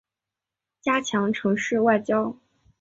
[0.81, 2.35] 加强城市外交